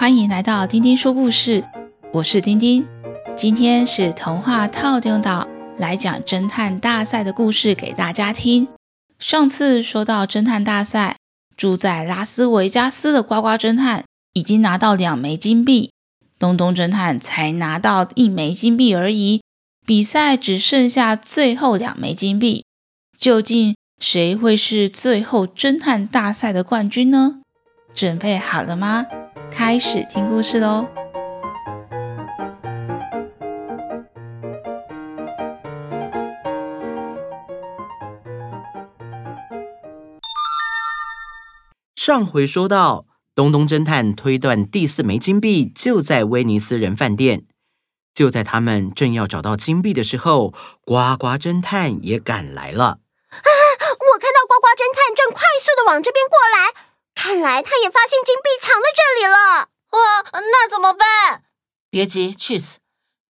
[0.00, 1.62] 欢迎来到丁丁说故事，
[2.14, 2.88] 我是丁丁。
[3.36, 8.66] 今天是童话透中岛来讲侦探大赛的故事给大家听。
[9.18, 11.16] 上次说到侦探大赛，
[11.54, 15.92] 住在拉斯维加斯的呱呱侦探已经拿到两枚金币，
[16.38, 19.42] 东东侦探才拿到一枚金币而已。
[19.84, 22.64] 比赛只剩下最后两枚金币，
[23.18, 27.40] 究竟谁会是最后侦探大赛的冠军呢？
[27.94, 29.04] 准备好了吗？
[29.50, 30.86] 开始听故事喽！
[41.94, 47.44] 上回说到，东东侦探推断第四枚金币就在威尼斯人饭店。
[48.14, 50.50] 就在他们正要找到金币的时候，
[50.84, 52.84] 呱呱侦探也赶来了。
[52.86, 52.98] 啊！
[53.30, 56.89] 我看到呱呱侦探正快速的往这边过来，
[57.22, 59.68] 看来他也发现金币藏在这里了。
[59.90, 60.00] 哇，
[60.32, 61.44] 那怎么办？
[61.90, 62.76] 别急，Cheese，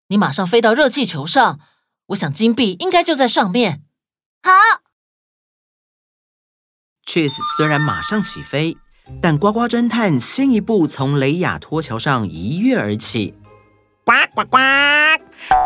[0.07, 1.59] 你马上飞到热气球上，
[2.07, 3.83] 我想金币应该就在上面。
[4.45, 4.53] 好。
[7.05, 8.77] Cheese 虽然马上起飞，
[9.21, 13.35] 但呱呱侦探先一步从雷亚托桥上一跃而起。
[14.05, 14.57] 呱呱呱！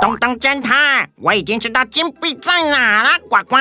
[0.00, 3.18] 东东侦探，我已经知道金币在哪了。
[3.28, 3.56] 呱呱！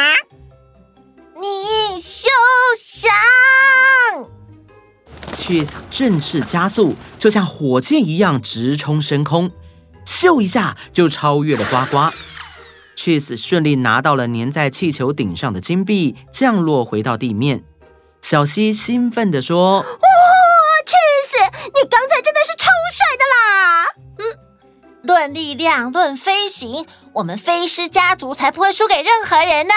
[1.36, 2.30] 你休
[2.82, 3.12] 想
[5.36, 9.52] ！Cheese 正式加速，就像火箭一样直冲升空，
[10.06, 12.14] 咻一下就超越了呱呱。
[12.96, 17.64] Cheese 顺利拿到了粘在气球顶上的金币，降落回到地面。
[18.22, 19.86] 小希兴奋地说：“哇
[20.86, 23.88] ，Cheese，你刚才真的是超帅的啦！”
[24.20, 24.40] 嗯。
[25.02, 29.74] 论力量，论飞行，我们飞狮家族才不会输给任何人呢！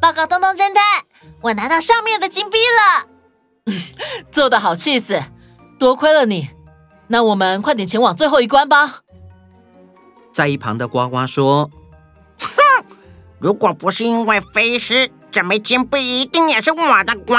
[0.00, 1.04] 报告东东侦探，
[1.42, 3.06] 我拿到上面的金币了。
[4.32, 5.22] 做得好，气死！
[5.78, 6.50] 多亏了你。
[7.08, 9.00] 那我们快点前往最后一关吧。
[10.32, 11.70] 在一旁的呱呱说
[12.38, 12.84] ：“哼，
[13.38, 17.34] 如果不是因为飞狮，这枚金币一定也是我的呱。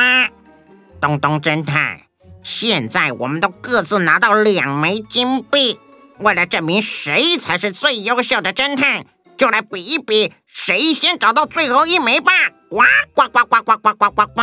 [0.99, 2.01] 东东侦探，
[2.43, 5.79] 现在我们都各自拿到两枚金币。”
[6.19, 9.05] 为了证明谁才是最优秀的侦探，
[9.37, 12.31] 就来比一比谁先找到最后一枚吧！
[12.69, 12.83] 呱
[13.15, 14.25] 呱呱呱呱呱呱呱！
[14.27, 14.41] 呱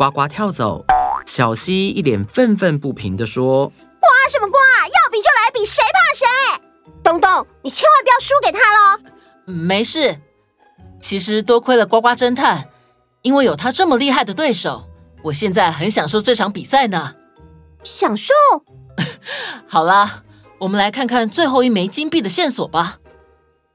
[0.00, 0.86] 呱呱跳走，
[1.26, 3.66] 小溪一脸愤愤不平地说
[4.00, 4.56] ：“呱什么呱？
[4.56, 6.62] 要比就来比，谁怕谁？
[7.04, 8.98] 东东，你千万不要输给他喽！”
[9.44, 10.18] 没事，
[11.02, 12.70] 其实多亏了呱呱侦探，
[13.20, 14.84] 因为有他这么厉害的对手，
[15.24, 17.16] 我现在很享受这场比赛呢。
[17.84, 18.32] 享受。
[19.68, 20.22] 好啦，
[20.60, 22.96] 我们来看看最后一枚金币的线索吧。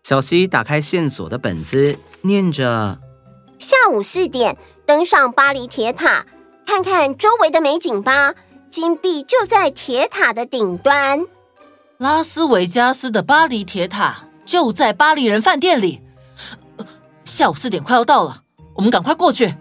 [0.02, 2.98] 小西打开线索的本子，念着：
[3.60, 6.26] 下午四点登上巴黎铁塔，
[6.66, 8.34] 看看周围的美景吧。
[8.70, 11.26] 金币就在铁塔的顶端。
[11.98, 16.02] 拉斯维加斯的巴黎铁塔就在巴黎人饭店里。
[17.24, 18.44] 下午四点快要到了，
[18.76, 19.56] 我们赶快过去。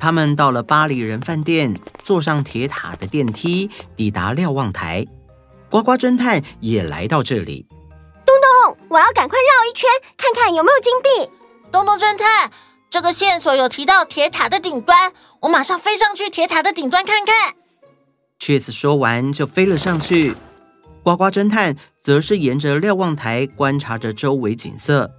[0.00, 5.06] 他们到了巴黎人饭店，坐上铁塔的电梯，抵达瞭望台。
[5.70, 7.66] 呱呱侦探也来到这里。
[8.24, 11.30] 东东，我要赶快绕一圈，看看有没有金币。
[11.70, 12.50] 东东侦探，
[12.96, 17.54] 这个线索有提到铁塔的顶端，我马上飞上去铁塔的顶端看看。
[18.40, 20.34] Cheese 说完就飞了上去，
[21.02, 25.10] 呱呱侦探则是沿着瞭望台观察着周围景色。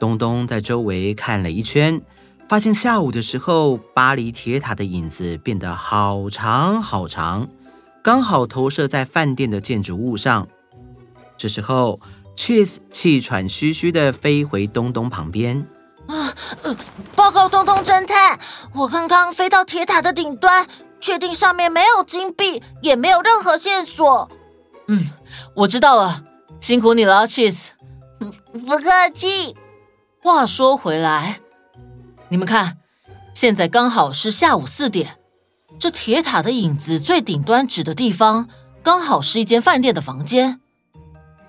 [0.00, 2.00] 东东在周围看了一圈。
[2.48, 7.46] 发现下午的时候，巴黎铁塔的影子变得好长好长，
[8.02, 10.48] 刚好投射在饭店的建筑物上。
[11.36, 12.00] 这时候
[12.34, 15.66] ，Cheese 气喘吁吁地飞回东东旁边。
[16.06, 16.34] 啊，
[17.14, 18.38] 报告东东侦探，
[18.74, 20.66] 我刚刚飞到铁塔的顶端，
[21.00, 24.30] 确定上面没有金币，也没有任何线索。
[24.88, 25.10] 嗯，
[25.54, 26.22] 我知道了，
[26.60, 27.70] 辛苦你了，Cheese。
[28.52, 29.56] 不客气。
[30.22, 31.40] 话说回来。
[32.28, 32.78] 你们看，
[33.34, 35.18] 现在刚好是下午四点，
[35.78, 38.48] 这铁塔的影子最顶端指的地方，
[38.82, 40.60] 刚好是一间饭店的房间。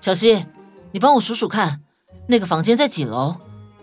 [0.00, 0.46] 小希，
[0.92, 1.80] 你帮我数数看，
[2.28, 3.36] 那个房间在几楼？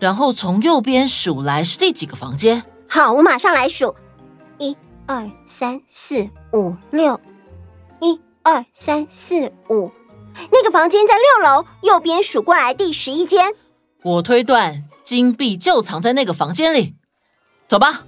[0.04, 2.62] 然后从右边数来是第几个房间？
[2.86, 3.94] 好，我马上来数，
[4.58, 7.18] 一二三四五六，
[8.02, 9.90] 一二三四五，
[10.52, 13.54] 那个房间在六楼，右边数过来第十一间。
[14.02, 14.84] 我推断。
[15.02, 16.96] 金币就藏在那个房间里，
[17.66, 18.04] 走吧。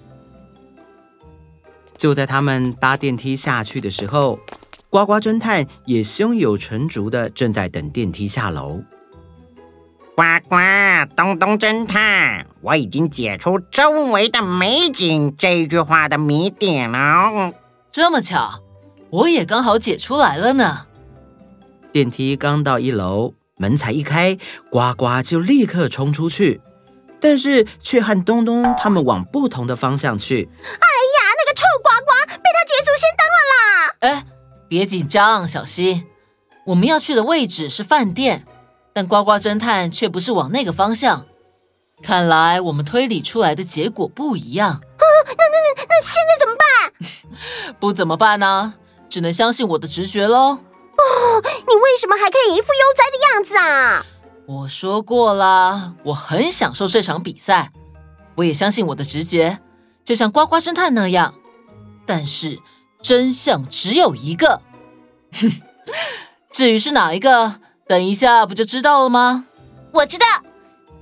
[1.96, 4.38] 就在他们搭电梯下去的时候，
[4.90, 8.82] 呱呱侦探也胸有成竹的正在等电梯下楼。
[10.16, 10.56] 呱呱，
[11.14, 17.52] 东东侦探，我已经解出周围的美景这句话的谜点了。
[17.92, 18.62] 这么巧，
[19.10, 20.86] 我也刚好解出来了呢。
[21.92, 24.38] 电梯刚到一楼，门才一开，
[24.70, 26.62] 呱呱就立刻冲出去，
[27.20, 30.48] 但是却和东东他们往不同的方向去。
[30.62, 33.96] 哎呀，那个臭呱呱被他捷足先登了啦！
[34.00, 34.26] 哎，
[34.66, 36.04] 别紧张，小希，
[36.68, 38.46] 我们要去的位置是饭店，
[38.96, 41.26] 但呱呱侦探却不是往那个方向。
[42.02, 44.70] 看来我们推理出来的结果不一样。
[44.70, 44.80] 啊，
[45.26, 47.76] 那那那那现在怎么办？
[47.78, 48.72] 不怎么办呢？
[49.10, 50.38] 只能相信我的直觉喽。
[50.38, 54.06] 哦，你为什么还可以一副悠哉的样子啊？
[54.46, 57.70] 我说过了，我很享受这场比赛。
[58.36, 59.58] 我也相信我的直觉，
[60.04, 61.34] 就像呱呱侦探那样。
[62.06, 62.60] 但是
[63.02, 64.62] 真相只有一个。
[65.34, 65.52] 哼，
[66.50, 69.46] 至于是哪一个，等一下不就知道了吗？
[69.92, 70.26] 我知道。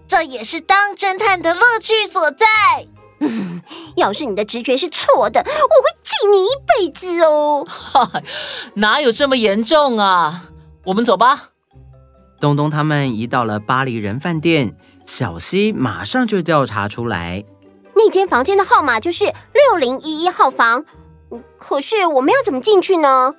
[0.07, 2.47] 这也是当侦探的乐趣所在。
[3.21, 3.63] 嗯，
[3.97, 7.67] 要是你的直觉是错的，我会记你一辈子哦。
[7.67, 8.21] 哈，
[8.77, 10.45] 哪有这么严重啊？
[10.85, 11.51] 我们走吧。
[12.39, 14.77] 东东他们一到了巴黎人饭店，
[15.07, 17.45] 小西马上就调查出来，
[17.97, 20.85] 那间房间的号码就是六零一一号房。
[21.59, 23.35] 可是我们要怎么进去呢？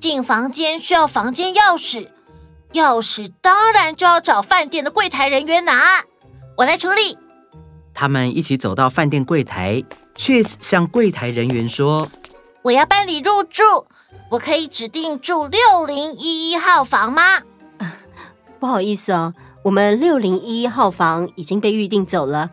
[0.00, 2.08] 进房间需要房间钥匙，
[2.74, 6.04] 钥匙当然就要找饭店的柜台人员拿。
[6.56, 7.18] 我来处理。
[7.94, 9.82] 他们一起走到饭店柜台
[10.16, 12.08] ，Cheese 向柜台人员说
[12.62, 13.86] ：“我要办理入住，
[14.30, 17.40] 我可以指定住六零一一号房吗？”
[18.58, 19.32] 不好意思哦，
[19.62, 22.50] 我们六零一一号房已经被预定走了，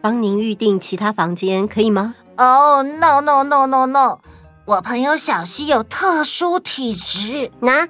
[0.00, 2.14] 帮您预定其他房间可以吗？
[2.36, 4.18] 哦、oh，no no no no no，
[4.64, 7.88] 我朋友小西有特殊体质，那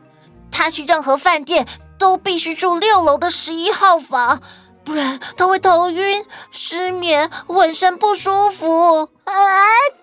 [0.54, 1.66] 他去任何饭店
[1.98, 4.40] 都必须住六楼的十一号房。
[4.84, 9.08] 不然他会头晕、失眠、浑身不舒服。
[9.24, 9.34] 哎，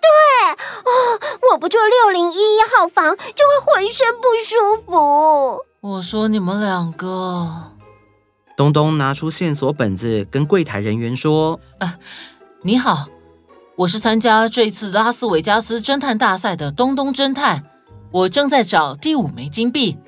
[0.02, 1.20] 对，哦，
[1.52, 5.64] 我不住六零一一号房就会浑身不舒服。
[5.82, 7.74] 我说你们两个，
[8.58, 11.98] 东东拿出线索本子跟柜台人员说：“啊，
[12.64, 13.06] 你好，
[13.76, 17.64] 我是参加这次拉斯维加斯侦探大赛的东东侦探，
[18.12, 20.00] 我正在找第五枚金币。”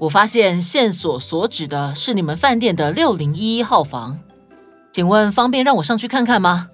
[0.00, 4.18] 我发现线索所指的是你们饭店的六零一一号房，
[4.92, 6.70] 请问方便让我上去看看吗？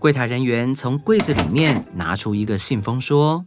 [0.00, 3.46] 柜台人员从柜子里面拿出一个信封，说：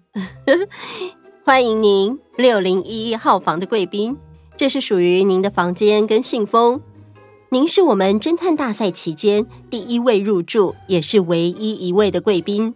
[1.43, 4.15] “欢迎您六零一一号房的贵宾，
[4.55, 6.79] 这是属于您的房间跟信封。
[7.49, 12.73] 您是我们侦探大赛期间第一位入住，也是唯一一位的贵宾。”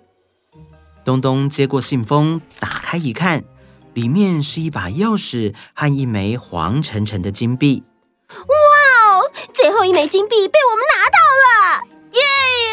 [1.06, 3.46] 东东接过信封，打开一看。
[3.94, 7.84] 里面是一把钥匙和一枚黄澄澄的金币。
[8.30, 8.36] 哇
[9.08, 9.32] 哦！
[9.54, 11.84] 最后一枚金币被我们拿到了！
[12.14, 12.22] 耶！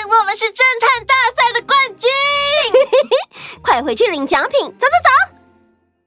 [0.06, 2.10] 我们是侦探大赛的冠军！
[3.62, 4.60] 快回去领奖品！
[4.78, 4.86] 走走
[5.30, 5.36] 走！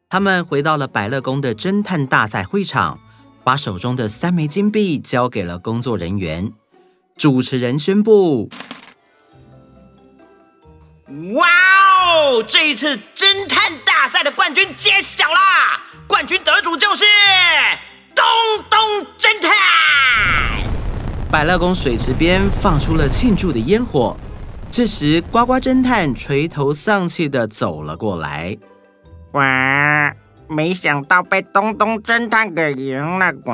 [0.10, 3.00] 他们回到了百乐宫的侦探大赛会场，
[3.44, 6.54] 把手中的三枚金币交给了工作人员。
[7.16, 8.50] 主持人宣布：
[11.34, 11.48] 哇
[12.38, 12.44] 哦！
[12.48, 15.82] 这一次侦探大赛的冠军揭晓啦！
[16.06, 17.04] 冠军得主就是
[18.14, 18.24] 东
[18.70, 19.52] 东侦探。
[21.32, 24.16] 百乐宫水池边放出了庆祝的烟火。
[24.70, 28.56] 这时，呱呱侦探垂头丧气地走了过来。
[29.32, 30.14] 哇！
[30.48, 33.52] 没想到被东东侦探给赢了，呱！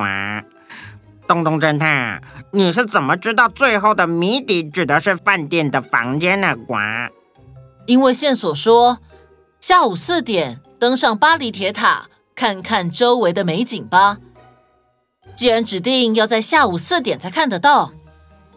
[1.26, 2.22] 东东侦探，
[2.52, 6.74] 你是怎么知道最后的谜底指的是饭店的房间呢，呱？
[7.86, 8.98] 因为线索说。
[9.60, 14.18] 下午四点登上巴黎铁塔，看看周围的美景吧。
[15.34, 17.90] 既然指定要在下午四点才看得到，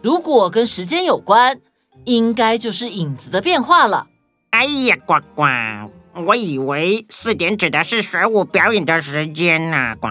[0.02, 1.62] 如果跟时间有关，
[2.04, 4.08] 应该就是影子的变化了。
[4.50, 5.44] 哎呀，呱呱，
[6.26, 10.08] 我以为四点指的是水舞表演的时间呢，呱。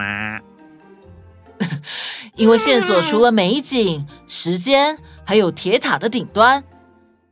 [2.34, 6.64] 因为线索除了美景、时间，还有铁塔的顶端，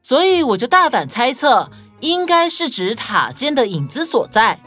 [0.07, 1.69] 所以我就大胆猜测。
[1.99, 4.61] 应该是指塔尖的影子所在，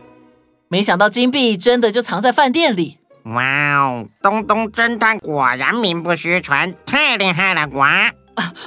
[0.67, 2.97] 没想到金币真的就藏在饭店里。
[3.23, 7.65] 哇哦，东东侦探果然名不虚传，太厉害了！
[7.67, 8.11] 呱，啊，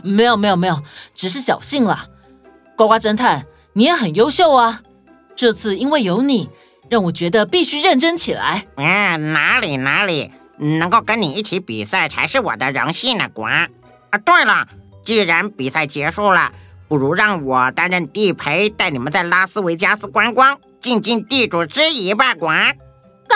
[0.02, 0.80] 没有没有没有，
[1.14, 2.06] 只是侥幸了。
[2.74, 4.80] 呱呱侦探，你也很优秀啊！
[5.36, 6.48] 这次因为有你，
[6.88, 8.64] 让我觉得必须认真起来。
[8.76, 13.28] 啊，哪里哪里，能够跟你一起比赛才是我的荣幸呢！
[13.28, 13.68] 呱，啊，
[14.24, 14.68] 对了，
[15.04, 16.52] 既然比赛结束了。
[16.92, 22.34] 不如让我担任地陪，带你们在拉斯维加斯观光，尽尽地主之谊吧！
[22.34, 22.52] 呱呱
[23.28, 23.34] 呱！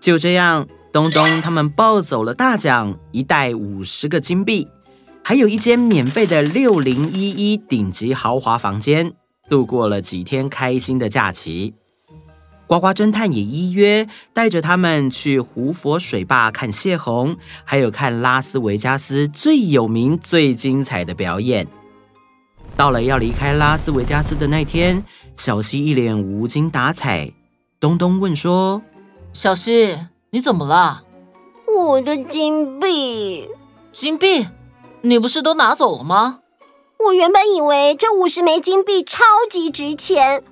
[0.00, 4.66] 就这样，东东他们抱走了大奖，一袋五十个金币。
[5.22, 9.12] 还有一间免费的六零一一顶级豪华房间，
[9.50, 11.74] 度过了几天开心的假期。
[12.74, 21.68] 呱呱侦探也依约带着他们去胡佛水坝看泄洪，还有看拉斯维加斯最有名、最精彩的表演。
[22.76, 25.04] 到了要离开拉斯维加斯的那天，
[25.36, 27.30] 小希一脸无精打采。
[27.78, 28.82] 东东问说
[29.32, 29.96] ：“小希，
[30.30, 31.04] 你怎么了
[31.78, 33.48] ？”“我的金币。
[33.92, 34.48] ”“金币？
[35.02, 36.40] 你不是都拿走了吗
[37.06, 40.42] ？”“我原本以为这五十枚金币超级值钱。”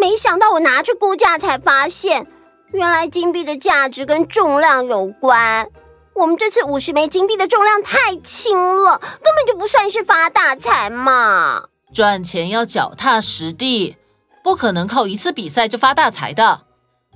[0.00, 2.26] 没想到我拿去估价才发现，
[2.72, 5.68] 原来金币的价值跟重量有关。
[6.14, 11.64] 我们这次五十枚金币的重量太轻了，根本就不算是发大财嘛。
[11.92, 13.96] 赚钱要脚踏实地，
[14.42, 16.62] 不可能靠一次比赛就发大财的。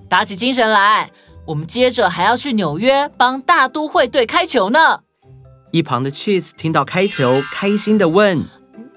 [0.08, 1.10] 打起精神来，
[1.46, 5.00] 我们接着还要去纽约帮大都会队开球呢。
[5.72, 8.44] 一旁的 Cheese 听到开球，开心的问。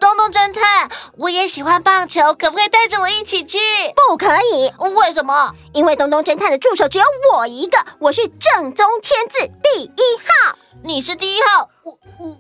[0.06, 3.58] 东东侦探，我也喜欢棒球，可不可以带着我一起去？
[3.96, 5.52] 不可以，为什么？
[5.74, 10.60] 因为东东侦探的助手只有我一个，我是正宗天字第一号。
[10.84, 12.38] 你是第一号，我我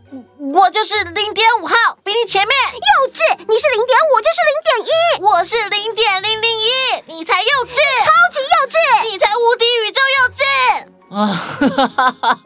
[0.54, 2.56] 我就是零点五号，比你前面。
[2.74, 6.70] 幼稚，你是零点五，就是零点一，我是零点零零一，
[7.08, 10.44] 你才幼稚，超级幼稚，你才无敌宇宙幼稚。
[11.16, 12.40] 啊哈哈哈！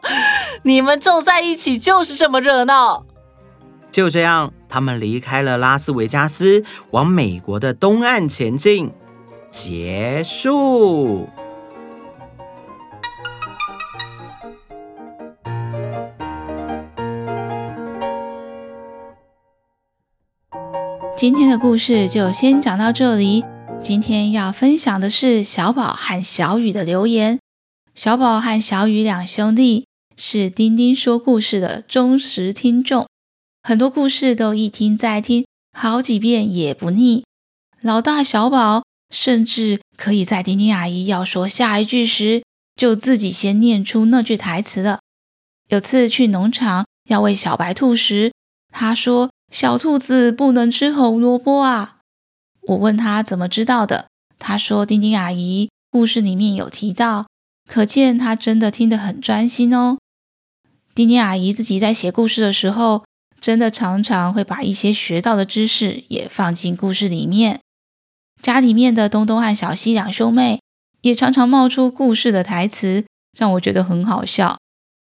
[0.62, 3.04] 你们凑在一起就是这么热闹。
[3.92, 8.90] 就这样，他们离开了拉斯维加斯，往美国的东岸前进。
[9.50, 11.28] 结束。
[21.16, 23.44] 今天的故事就先讲到这里。
[23.82, 27.38] 今天要分享的是小宝和小雨的留言。
[27.94, 29.86] 小宝和小雨两兄弟
[30.16, 33.06] 是丁丁说故事的忠实听众。
[33.70, 37.22] 很多故事都一听再听，好几遍也不腻。
[37.82, 38.82] 老大小宝
[39.14, 42.42] 甚至可以在丁丁阿姨要说下一句时，
[42.74, 44.98] 就自己先念出那句台词了。
[45.68, 48.32] 有次去农场要喂小白兔时，
[48.72, 51.98] 他说：“小兔子不能吃红萝卜啊。”
[52.66, 54.08] 我问他怎么知道的，
[54.40, 57.28] 他说：“丁丁阿姨故事里面有提到，
[57.68, 59.98] 可见他真的听得很专心哦。”
[60.92, 63.04] 丁丁阿姨自己在写故事的时候，
[63.40, 67.60] 真的常常会把一些学到的知识也放进故事里面。
[68.42, 70.60] 家里面的东东和小西两兄妹
[71.00, 73.06] 也常常冒出故事的台词，
[73.36, 74.58] 让我觉得很好笑。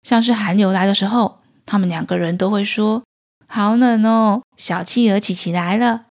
[0.02, 3.04] 像是寒流来的时候，他们两个人都会说
[3.46, 6.06] ：“好冷哦，小企鹅琪琪来了。”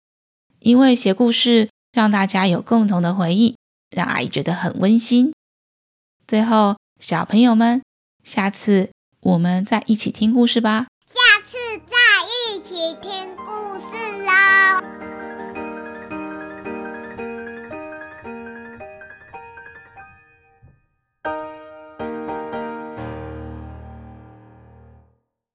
[0.60, 3.56] 因为写故事让大家有共同的回忆，
[3.90, 5.32] 让阿姨觉得很温馨。
[6.26, 7.82] 最后，小朋友们，
[8.24, 10.86] 下次我们再一起听故事吧。